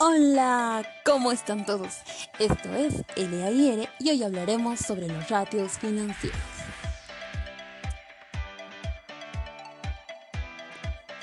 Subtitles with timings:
[0.00, 1.98] Hola, ¿cómo están todos?
[2.40, 6.36] Esto es LAIR y hoy hablaremos sobre los ratios financieros.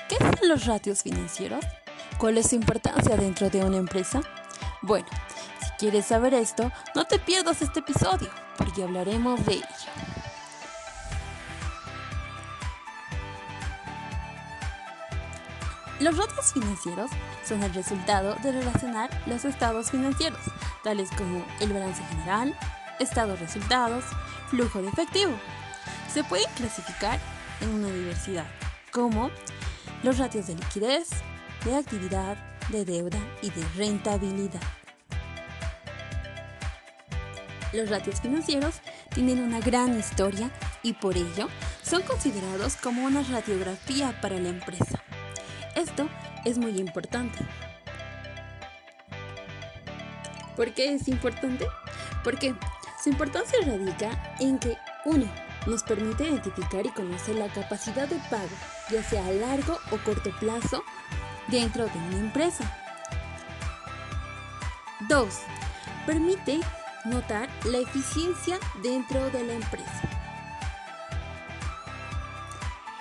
[0.08, 1.62] ¿Qué son los ratios financieros?
[2.16, 4.22] ¿Cuál es su importancia dentro de una empresa?
[4.80, 5.06] Bueno,
[5.60, 10.01] si quieres saber esto, no te pierdas este episodio, porque hablaremos de ello.
[16.02, 17.12] Los ratios financieros
[17.44, 20.40] son el resultado de relacionar los estados financieros,
[20.82, 22.58] tales como el balance general,
[22.98, 24.02] estados resultados,
[24.48, 25.30] flujo de efectivo.
[26.12, 27.20] Se pueden clasificar
[27.60, 28.46] en una diversidad,
[28.90, 29.30] como
[30.02, 31.10] los ratios de liquidez,
[31.64, 32.36] de actividad,
[32.70, 34.60] de deuda y de rentabilidad.
[37.72, 38.80] Los ratios financieros
[39.14, 40.50] tienen una gran historia
[40.82, 41.48] y por ello
[41.84, 45.01] son considerados como una radiografía para la empresa.
[45.74, 46.08] Esto
[46.44, 47.38] es muy importante.
[50.56, 51.66] ¿Por qué es importante?
[52.22, 52.54] Porque
[53.02, 55.26] su importancia radica en que, uno,
[55.66, 58.48] nos permite identificar y conocer la capacidad de pago,
[58.90, 60.84] ya sea a largo o corto plazo,
[61.48, 62.64] dentro de una empresa.
[65.08, 65.26] 2.
[66.06, 66.60] Permite
[67.06, 70.02] notar la eficiencia dentro de la empresa.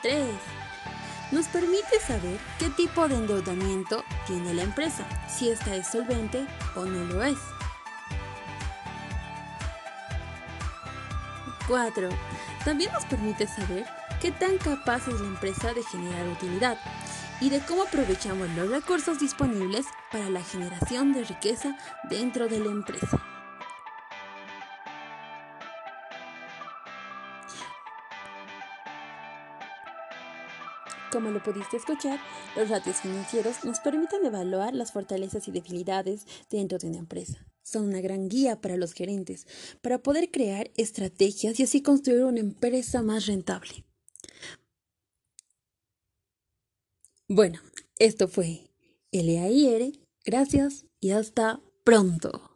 [0.01, 0.60] 3
[1.31, 6.85] nos permite saber qué tipo de endeudamiento tiene la empresa, si esta es solvente o
[6.85, 7.37] no lo es.
[11.67, 12.09] 4.
[12.65, 13.85] También nos permite saber
[14.21, 16.77] qué tan capaz es la empresa de generar utilidad
[17.39, 21.75] y de cómo aprovechamos los recursos disponibles para la generación de riqueza
[22.09, 23.30] dentro de la empresa.
[31.11, 32.19] Como lo pudiste escuchar,
[32.55, 37.45] los ratios financieros nos permiten evaluar las fortalezas y debilidades dentro de una empresa.
[37.63, 39.45] Son una gran guía para los gerentes,
[39.81, 43.83] para poder crear estrategias y así construir una empresa más rentable.
[47.27, 47.59] Bueno,
[47.99, 48.71] esto fue
[49.11, 49.99] LAIR.
[50.23, 52.50] Gracias y hasta pronto.